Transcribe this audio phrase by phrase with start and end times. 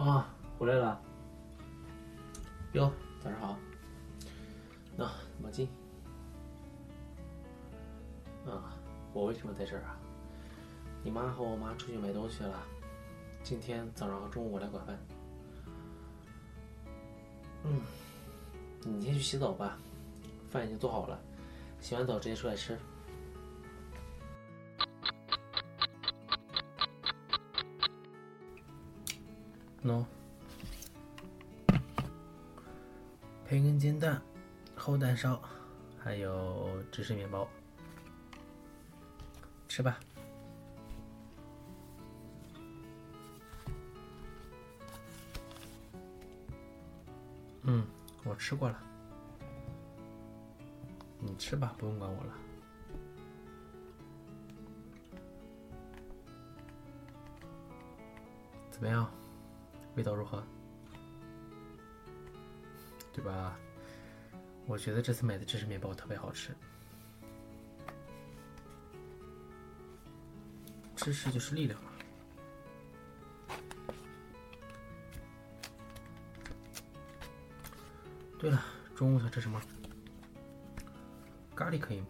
[0.00, 0.26] 啊，
[0.58, 0.98] 回来了。
[2.72, 2.90] 哟，
[3.22, 3.58] 早上好。
[4.96, 5.04] 那
[5.42, 5.66] 毛巾。
[8.46, 8.72] 啊，
[9.12, 9.98] 我为什么在这儿啊？
[11.04, 12.62] 你妈和我妈出去买东西了，
[13.42, 14.98] 今天早上和中午我来管饭。
[17.64, 17.82] 嗯，
[18.82, 19.76] 你先去洗澡吧，
[20.50, 21.20] 饭已经做好了，
[21.78, 22.78] 洗完澡直接出来吃。
[29.82, 30.04] 喏，
[33.46, 34.20] 培根煎蛋、
[34.76, 35.40] 厚蛋烧，
[35.98, 37.48] 还有芝士面包，
[39.68, 39.98] 吃吧。
[47.62, 47.86] 嗯，
[48.24, 48.78] 我吃过了，
[51.20, 52.34] 你吃吧，不用管我了。
[58.70, 59.10] 怎么样？
[59.96, 60.42] 味道如何？
[63.12, 63.56] 对吧？
[64.66, 66.54] 我觉得这次买的芝士面包特别好吃。
[70.94, 71.78] 芝士就是力量。
[78.38, 78.62] 对了，
[78.94, 79.60] 中午想吃什么？
[81.54, 82.06] 咖喱可以吗？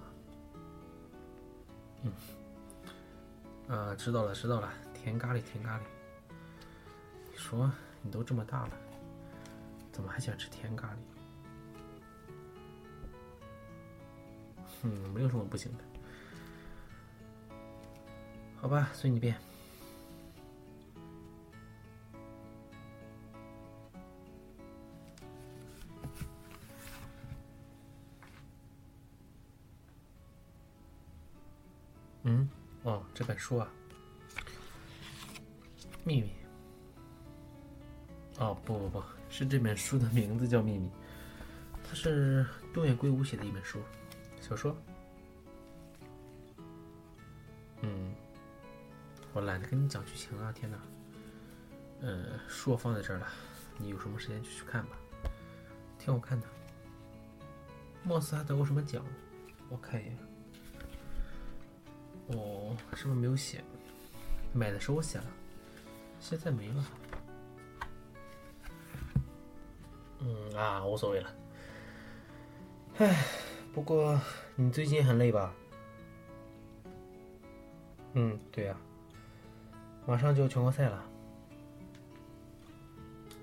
[2.02, 2.12] 嗯。
[3.68, 5.82] 啊，知道了，知道了，甜咖喱，甜咖喱。
[7.50, 7.68] 说
[8.00, 8.70] 你都这么大了，
[9.90, 10.96] 怎么还想吃甜咖喱？
[14.84, 15.84] 嗯，没有什么不行的。
[18.60, 19.36] 好吧，随你便。
[32.22, 32.48] 嗯，
[32.84, 33.68] 哦，这本书啊，
[36.04, 36.30] 秘密。
[38.40, 40.88] 哦不不不是这本书的名字叫《秘密》，
[41.86, 43.78] 它是东野圭吾写的一本书，
[44.40, 44.74] 小说。
[47.82, 48.14] 嗯，
[49.34, 50.50] 我懒得跟你讲剧情啊！
[50.52, 50.78] 天哪，
[52.00, 53.28] 呃，书我放在这儿了，
[53.76, 54.96] 你有什么时间就去看吧，
[55.98, 56.46] 挺好看的。
[58.02, 59.04] 貌似还得过什么奖，
[59.68, 60.18] 我看一眼。
[62.28, 63.62] 哦，上面没有写，
[64.54, 65.26] 买的时候写了，
[66.18, 66.84] 现在没了。
[70.20, 71.34] 嗯啊，无所谓了。
[72.98, 73.24] 唉，
[73.72, 74.20] 不过
[74.54, 75.54] 你最近很累吧？
[78.12, 78.76] 嗯，对呀，
[80.06, 81.04] 马上就全国赛了。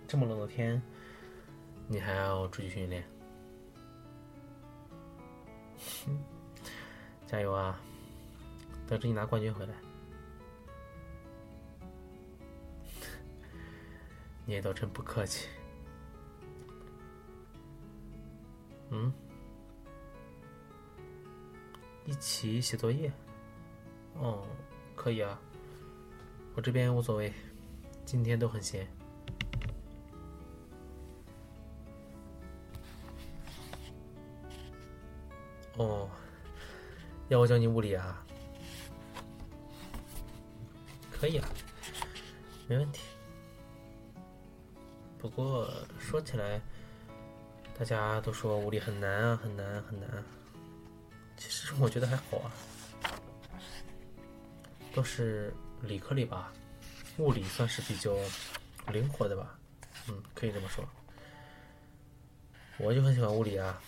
[0.08, 0.82] 这么冷的天，
[1.88, 3.04] 你还要出去训练？
[7.26, 7.80] 加油啊！
[8.88, 9.74] 等着你拿冠军回来。
[14.46, 15.50] 你也都真不客气。
[18.97, 19.13] 嗯，
[22.06, 23.12] 一起写作业，
[24.16, 24.47] 哦，
[24.96, 25.40] 可以啊，
[26.56, 27.31] 我这边无所谓，
[28.06, 28.88] 今天都很闲。
[35.75, 36.09] 哦，
[37.29, 38.25] 要我教你物理啊？
[41.12, 41.47] 可以啊，
[42.68, 43.03] 没问题。
[45.19, 46.59] 不过说起来。
[47.78, 50.10] 大家都说物理很难啊，很难很难。
[51.38, 52.52] 其实我觉得还好啊，
[54.94, 56.52] 都是理科里吧，
[57.20, 58.12] 物理算是比较
[58.92, 59.60] 灵活的吧，
[60.10, 60.84] 嗯，可以这么说。
[62.80, 63.80] 我就很喜欢物理啊。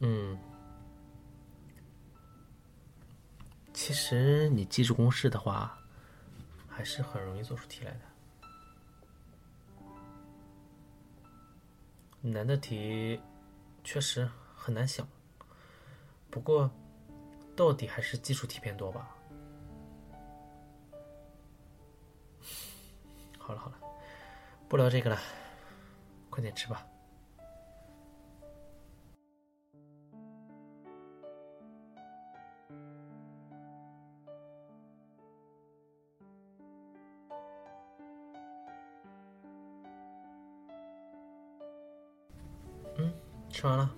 [0.00, 0.36] 嗯，
[3.72, 5.78] 其实你记住公式的话。
[6.76, 8.00] 还是很容易做出题来的。
[12.20, 13.18] 难的题
[13.82, 15.08] 确实很难想，
[16.30, 16.70] 不过
[17.56, 19.16] 到底还是基础题偏多吧。
[23.38, 23.78] 好了好了，
[24.68, 25.18] 不聊这个了，
[26.28, 26.86] 快点吃吧。
[43.56, 43.90] 吃完了，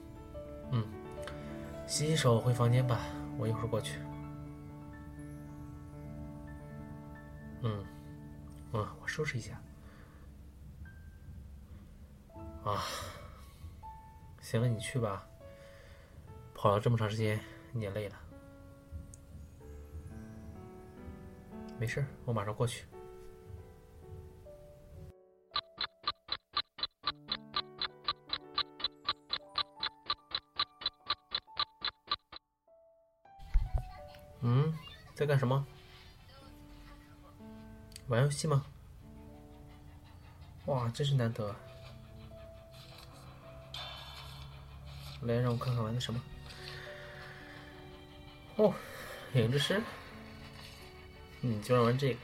[0.71, 0.85] 嗯，
[1.85, 3.01] 洗洗手回房间吧，
[3.37, 3.99] 我一会儿过去。
[7.63, 7.85] 嗯，
[8.73, 9.61] 嗯，我收拾一下。
[12.63, 12.85] 啊，
[14.41, 15.27] 行了，你去吧。
[16.55, 17.41] 跑了这么长时间，
[17.73, 18.17] 你也累了。
[21.81, 22.85] 没事，我马上过去。
[35.19, 35.67] 在干什么？
[38.07, 38.65] 玩游戏吗？
[40.67, 41.53] 哇，真是难得。
[45.23, 46.23] 来，让我看看玩的什么。
[48.55, 48.73] 哦，
[49.35, 49.83] 影之诗。
[51.41, 52.21] 嗯，就让玩这个。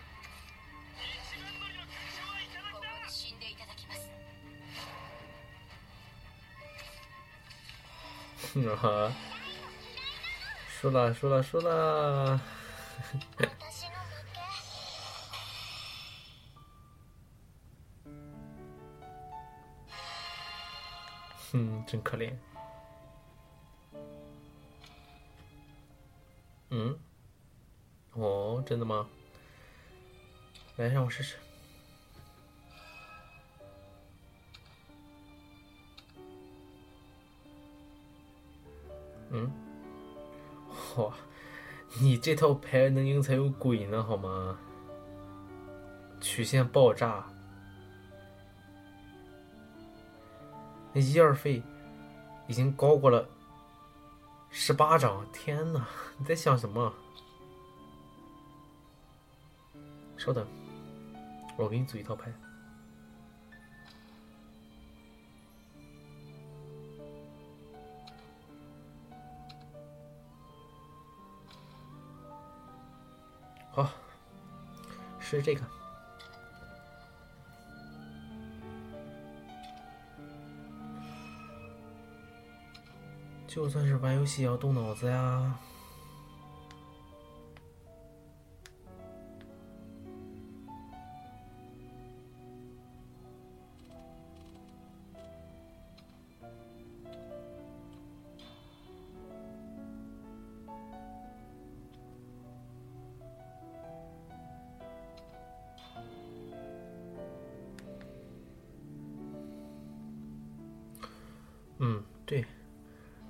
[8.76, 9.12] 哈，
[10.68, 12.40] 输了，输了，输了。
[21.52, 22.34] 嗯，真可怜。
[26.70, 26.98] 嗯，
[28.14, 29.08] 哦，真的吗？
[30.76, 31.36] 来，让我试试。
[39.30, 39.48] 嗯，
[40.96, 41.14] 哇，
[42.00, 44.58] 你这套牌能赢才有鬼呢，好吗？
[46.20, 47.24] 曲线爆炸，
[50.92, 51.62] 那一二费
[52.46, 53.28] 已经高过了。
[54.50, 55.86] 十八张，天哪！
[56.16, 56.92] 你在想什么？
[60.16, 60.46] 稍等，
[61.56, 62.32] 我给你组一套牌。
[75.24, 75.62] 是这个。
[83.48, 85.58] 就算是玩游戏也要动脑子呀。
[112.26, 112.44] 对。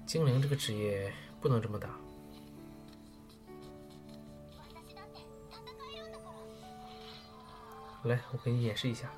[0.06, 1.10] 精灵这个职业
[1.40, 1.88] 不能这么打。
[8.04, 9.10] 来，我给你演示一下。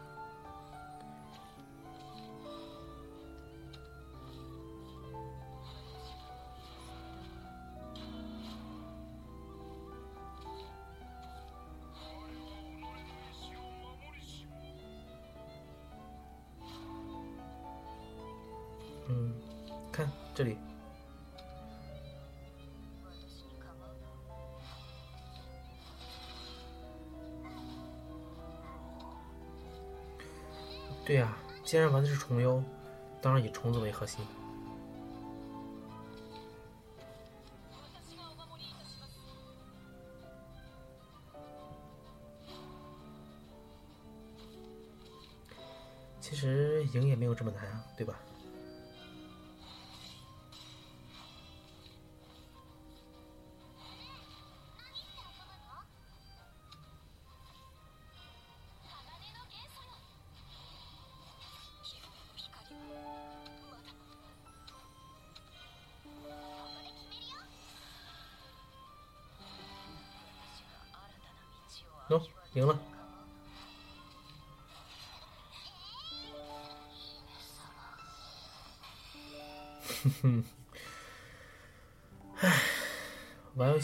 [31.66, 32.62] 既然玩的是虫妖，
[33.20, 34.24] 当然以虫子为核心。
[46.20, 48.16] 其实赢也没有这么难啊，对吧？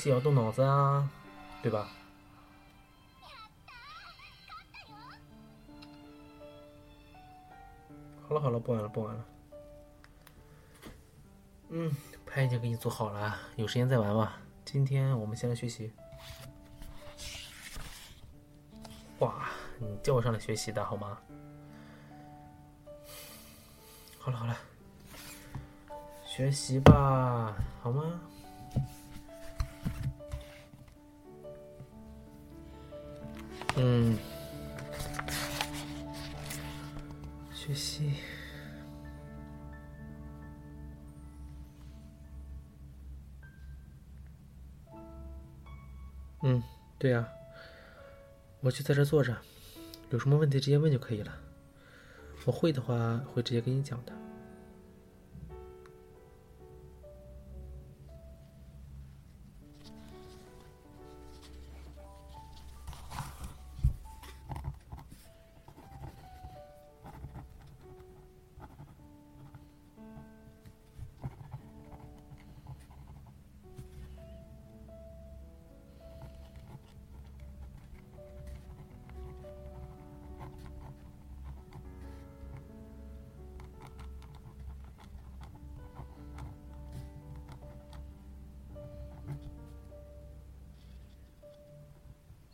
[0.03, 1.09] 玩游戏要动脑子啊，
[1.63, 1.89] 对吧？
[8.27, 9.25] 好了好了，不玩了不玩了。
[11.69, 11.95] 嗯，
[12.27, 14.41] 牌已经给你做好了，有时间再玩吧。
[14.65, 15.93] 今天我们先来学习。
[19.21, 21.19] 哇，你叫我上来学习的好吗？
[24.19, 24.57] 好了好了，
[26.25, 28.21] 学习吧，好吗？
[33.77, 34.19] 嗯，
[37.53, 38.13] 学习。
[46.43, 46.63] 嗯，
[46.99, 47.29] 对呀。
[48.61, 49.37] 我就在这坐着，
[50.11, 51.37] 有什么问题直接问就可以了。
[52.45, 54.13] 我会的话会直接跟你讲的。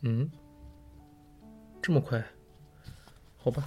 [0.01, 0.31] 嗯，
[1.81, 2.23] 这么快？
[3.37, 3.65] 好吧。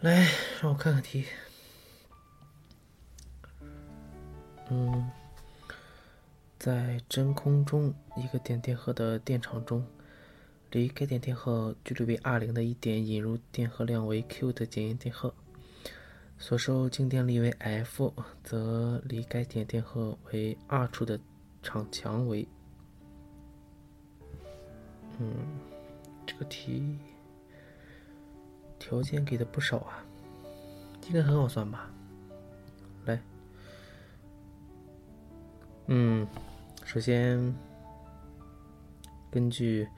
[0.00, 0.28] 来，
[0.62, 1.24] 让我看看题。
[4.68, 5.10] 嗯，
[6.58, 9.84] 在真空中一个点电荷的电场中，
[10.70, 15.34] 离该点电荷距离为 r 零的一点引入电荷量为 q 的检验电荷，
[16.38, 18.12] 所受静电力为 F，
[18.44, 21.18] 则离该点电荷为 r 处的
[21.62, 22.46] 场强为。
[25.18, 25.46] 嗯，
[26.26, 26.98] 这个题。
[28.78, 30.04] 条件给的不少啊，
[31.08, 31.90] 应该很好算吧？
[33.04, 33.20] 来，
[35.86, 36.24] 嗯，
[36.84, 37.52] 首先
[39.28, 39.88] 根据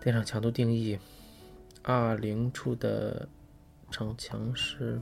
[0.00, 0.98] 电场强度定义
[1.84, 3.28] ，R 零处的
[3.92, 5.00] 场强是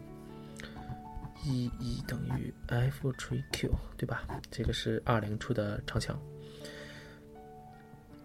[1.45, 4.27] E 一等于 F 除以 Q，对吧？
[4.51, 6.19] 这个是 R 零处的场强，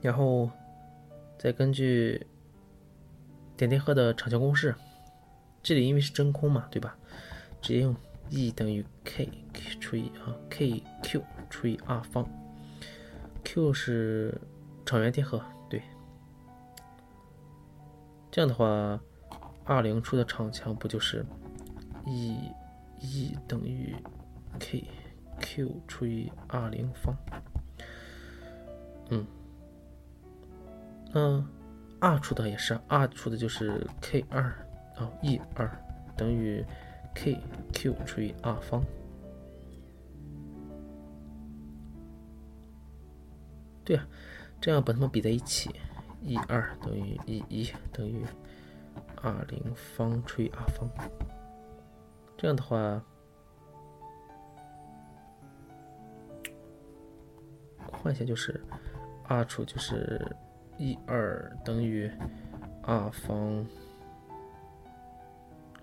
[0.01, 0.51] 然后
[1.37, 2.25] 再根据。
[3.55, 4.75] 点电荷的场强公式，
[5.63, 6.95] 这里因为是真空嘛，对吧？
[7.59, 7.95] 直接用
[8.29, 9.27] E 等于 K
[9.79, 12.29] 除以啊 K Q 除以 R 方
[13.43, 14.39] ，Q 是
[14.85, 15.81] 场源电荷，对。
[18.29, 19.01] 这样的话
[19.65, 21.25] ，R 零处的场强不就是
[22.05, 22.37] E
[22.99, 23.95] E 等于
[24.59, 24.87] K
[25.39, 27.17] Q 除以 R 零方？
[29.09, 29.25] 嗯，
[31.13, 31.47] 嗯。
[31.99, 34.43] 二处的也是，二处的就是 k 二
[34.95, 35.67] 啊，e 二
[36.15, 36.63] 等于
[37.15, 37.35] k
[37.73, 38.83] q 除以 r 方。
[43.83, 44.07] 对啊，
[44.61, 45.71] 这样把它们比在一起
[46.21, 48.23] ，e 二等于 e 一等于
[49.23, 50.87] r 零方除以 r 方。
[52.37, 53.03] 这样的话，
[57.91, 58.61] 换一下就是，
[59.27, 60.23] 二处就是。
[60.77, 62.09] 一二等于
[62.83, 63.65] r 方，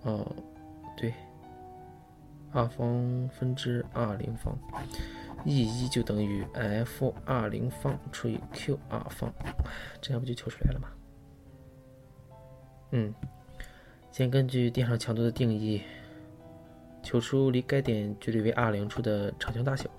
[0.03, 0.27] 哦，
[0.97, 1.13] 对
[2.53, 4.57] ，r 方分之 r 零方
[5.45, 9.33] ，e 一就等于 f r 零方除以 q r 方，
[10.01, 10.89] 这样不就求出来了吗？
[12.93, 13.13] 嗯，
[14.13, 15.83] 先根据电场强度的定义，
[17.03, 19.91] 求出离该点距离为 r 零处的场强大小。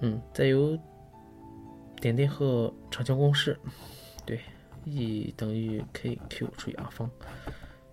[0.00, 0.76] 嗯，再由
[2.02, 3.56] 点电荷场强公式，
[4.26, 4.40] 对
[4.84, 7.08] ，E 等于 KQ 除以 R 方，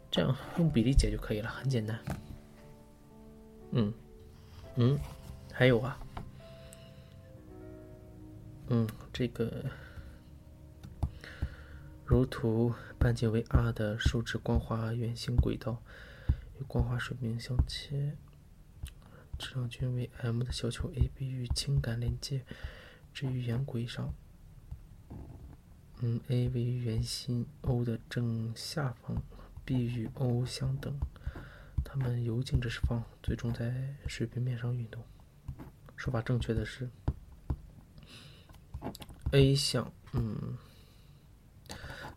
[0.09, 1.99] 这样用比例解就可以了，很简单。
[3.69, 3.93] 嗯，
[4.77, 4.99] 嗯，
[5.53, 5.99] 还有啊，
[8.69, 9.63] 嗯，这个
[12.03, 15.83] 如图半径为 r 的树脂光滑圆形轨道，
[16.59, 18.17] 与光滑水平相切，
[19.37, 22.43] 质量均为 m 的小球 AB 与氢感连接。
[23.13, 24.13] 置于圆轨上，
[26.01, 29.21] 嗯，A 为圆心 O 的正下方
[29.65, 30.97] ，B 与 O 相等，
[31.83, 35.03] 它们由静止释放，最终在水平面上运动。
[35.97, 36.89] 说法正确的是
[39.31, 40.57] A 项，嗯，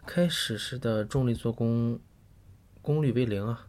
[0.06, 1.98] 开始时的重力做功
[2.80, 3.66] 功率为零啊，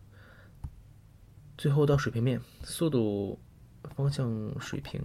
[1.58, 3.40] 最后到水平面，速度
[3.96, 5.04] 方向水平。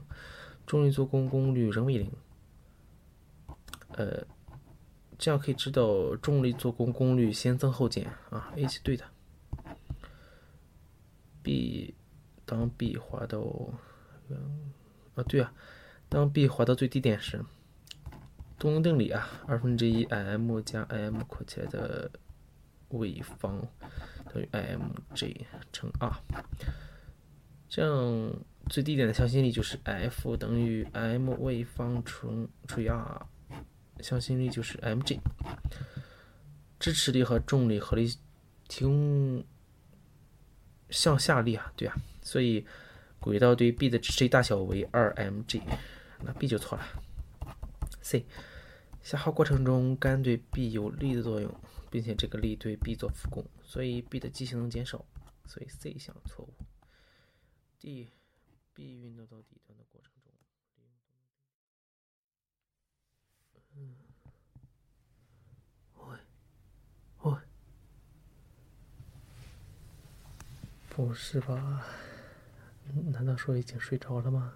[0.69, 2.13] 重力做功功率仍为零，
[3.93, 4.23] 呃，
[5.17, 9.03] 这样可以知道重力做功功率先增后减啊，A 是对的。
[11.43, 11.95] B
[12.45, 13.41] 当 B 滑到，
[15.15, 15.55] 啊对啊，
[16.11, 17.43] 当 B 滑到最低点时，
[18.59, 22.11] 动能定理啊，二分之一 m 加 m 括起来的
[22.91, 23.67] 位方
[24.35, 26.13] 等于 mj 乘 r，
[27.71, 28.35] 这样。
[28.69, 33.27] 最低点的向心力就是 F 等于 m 位方乘除以 r，
[34.01, 35.19] 向心力就是 mg，
[36.79, 38.15] 支持力和重力合力
[38.69, 39.43] 提供
[40.91, 42.67] 向下力啊，对啊，所以
[43.19, 45.63] 轨道对 B 的支持力大小为 2mg，
[46.25, 46.87] 那 B 就错了。
[48.03, 48.25] C
[49.03, 51.53] 下耗过程中杆对 B 有力的作用，
[51.91, 55.05] 并且这个力对 B 做负功，所以 B 的机性能减少，
[55.47, 56.53] 所以 C 项错误。
[57.79, 58.09] D
[58.79, 60.33] B 运动到底端的过程中，
[63.75, 63.97] 嗯，
[65.97, 66.17] 喂，
[67.23, 67.37] 喂，
[70.89, 71.85] 不是吧？
[73.11, 74.55] 难道说已经睡着了吗？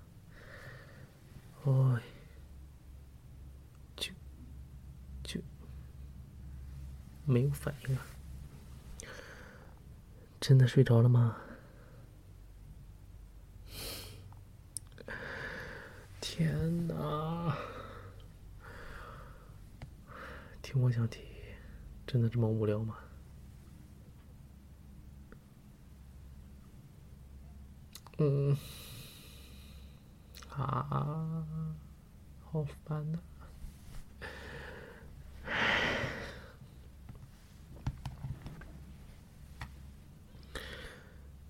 [1.64, 2.00] 喂，
[3.96, 4.12] 就
[5.24, 5.40] 就
[7.24, 8.06] 没有反应啊？
[10.40, 11.40] 真的睡着了吗？
[16.34, 17.54] 天哪！
[20.62, 21.20] 听我讲题，
[22.06, 22.96] 真的这么无聊吗？
[28.16, 28.56] 嗯，
[30.48, 31.46] 啊，
[32.40, 33.18] 好烦呐！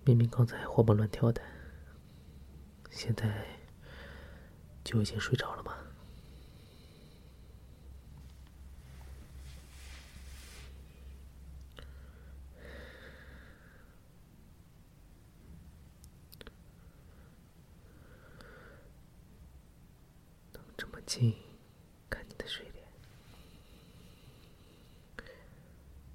[0.05, 1.41] 明明刚才活蹦乱跳的，
[2.91, 3.47] 现在
[4.93, 5.75] 就已经睡着了吗？
[20.53, 21.35] 能这么近
[22.11, 22.87] 看你的睡脸，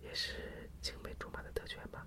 [0.03, 2.05] 也是青梅竹马的特权吧？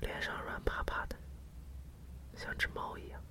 [0.00, 1.16] 脸上软趴趴的，
[2.36, 3.22] 像只猫一样。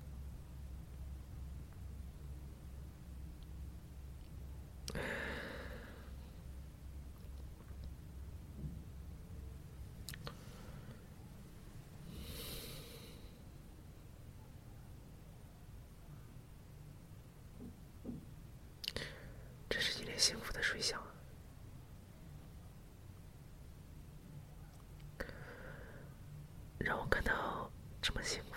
[19.68, 21.00] 这是一脸幸福的睡相！
[26.78, 28.47] 让我看到这么幸福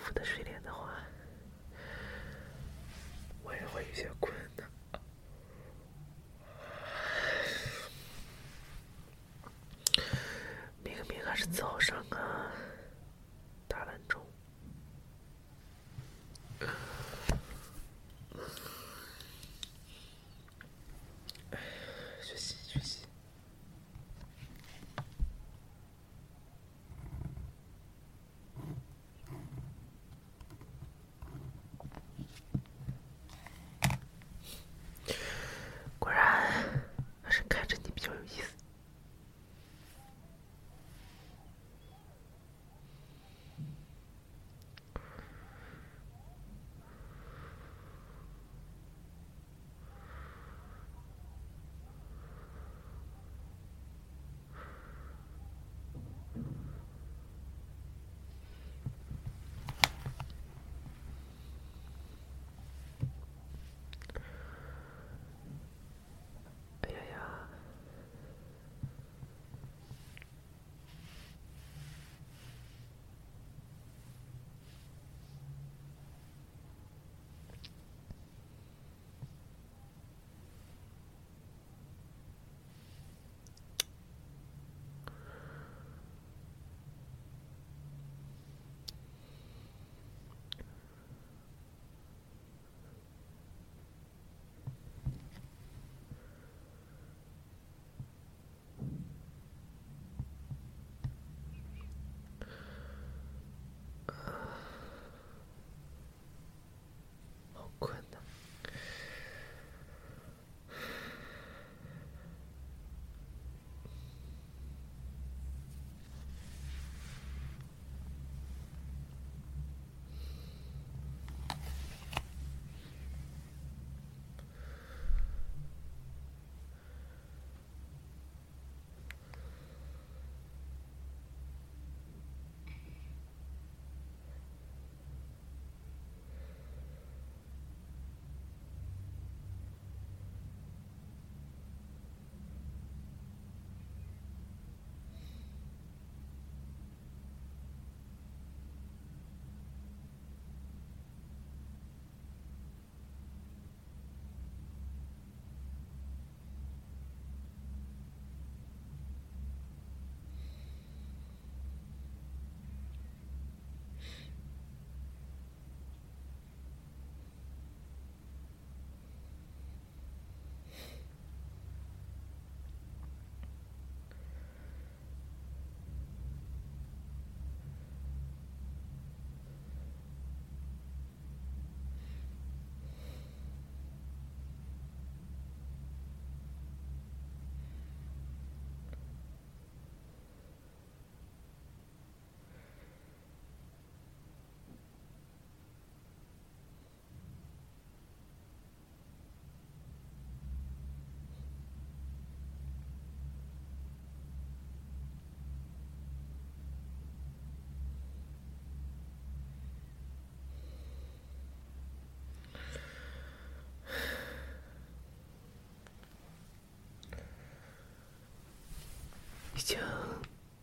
[219.62, 219.78] 已经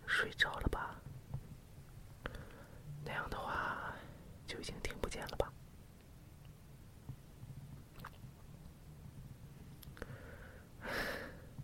[0.06, 0.94] 睡着了吧？
[3.06, 3.96] 那样的话
[4.46, 5.54] 就已经听不见了吧？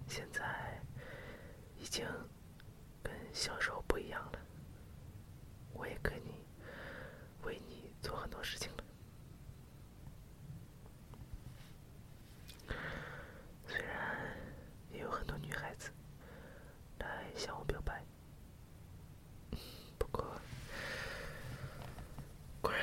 [0.08, 0.82] 现在
[1.78, 2.08] 已经
[3.04, 4.40] 跟小时候不一样了，
[5.74, 6.22] 我也可以
[7.44, 8.84] 为你做很多事情了。
[13.68, 14.26] 虽然
[14.94, 15.92] 也有很多女孩子
[17.00, 18.04] 来向我表白，
[19.98, 20.24] 不过
[22.62, 22.82] 果然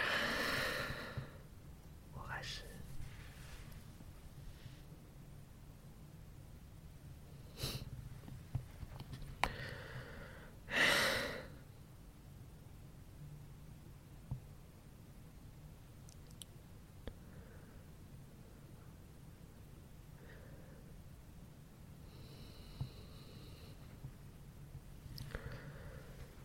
[2.13, 2.63] 我还是。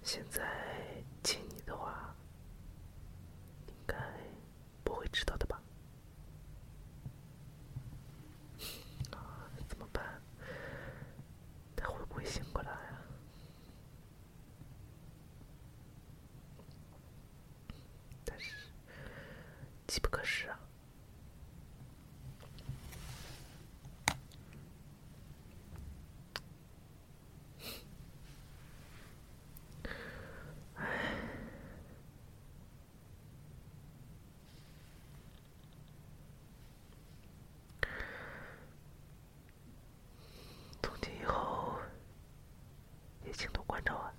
[0.08, 0.42] 现在
[1.22, 2.16] 亲你的话，
[3.68, 3.94] 应该
[4.82, 5.62] 不会知道的吧？
[9.12, 10.02] 啊，怎么办？
[11.76, 13.02] 他会不会醒过来啊？
[18.24, 18.54] 但是
[19.88, 20.58] 机不可失啊！
[40.82, 41.78] 从今以后，
[43.26, 44.14] 也请多关照啊。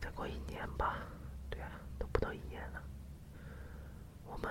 [0.00, 0.98] 再过一年吧，
[1.50, 2.82] 对啊，都不到一年了，
[4.26, 4.50] 我们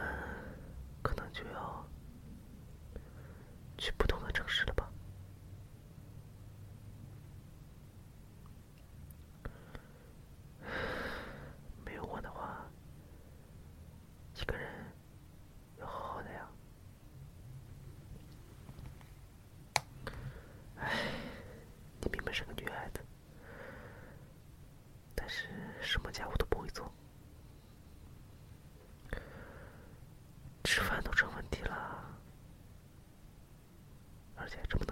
[1.02, 1.88] 可能就要
[3.78, 4.92] 去不同的城市了吧。
[11.86, 12.62] 没有我的话，
[14.36, 14.70] 一个人
[15.80, 16.50] 要好好的呀。
[20.78, 20.92] 唉，
[22.02, 23.00] 你明明是个女孩子，
[25.16, 25.48] 但是
[25.82, 26.92] 什么家务都不会做，
[30.66, 32.04] 吃饭都成问题了，
[34.36, 34.86] 而且这么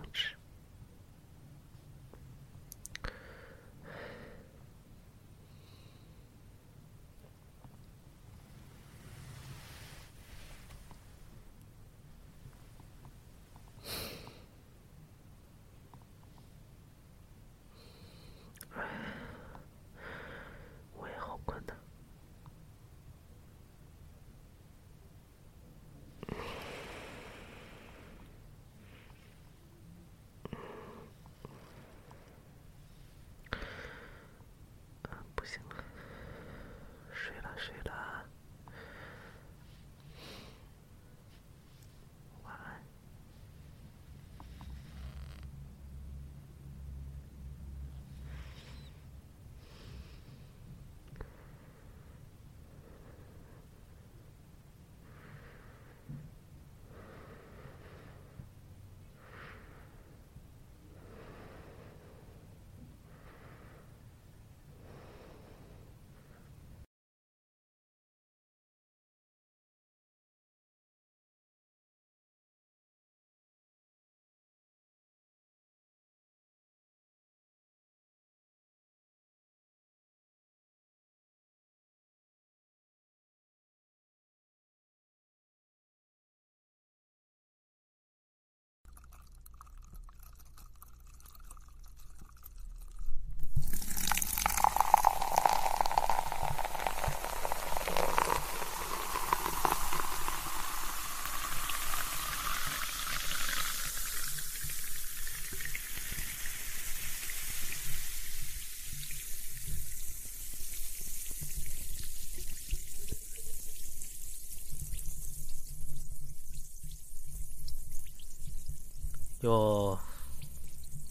[119.45, 119.99] 哟，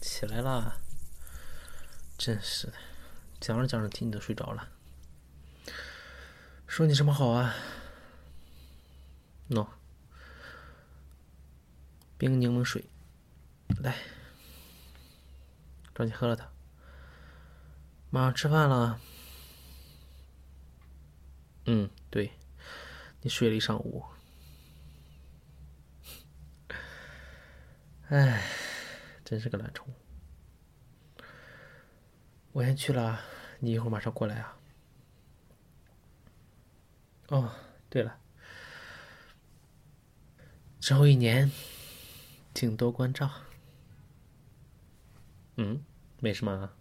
[0.01, 0.75] 起来啦！
[2.17, 2.73] 真是的，
[3.39, 4.67] 讲着讲着听你都睡着了。
[6.67, 7.55] 说你什么好啊？
[9.49, 9.65] 喏，
[12.17, 12.89] 冰柠檬水，
[13.81, 13.99] 来，
[15.93, 16.51] 抓紧喝了它。
[18.09, 18.99] 马上吃饭了，
[21.67, 22.33] 嗯，对，
[23.21, 24.03] 你睡了一上午。
[28.09, 28.43] 哎，
[29.23, 29.87] 真是个懒虫。
[32.51, 33.19] 我先去了，
[33.59, 34.57] 你一会儿马上过来啊。
[37.29, 37.51] 哦，
[37.89, 38.19] 对了，
[40.79, 41.51] 之后一年，
[42.53, 43.29] 请多关照。
[45.57, 45.83] 嗯，
[46.19, 46.75] 没什么啊。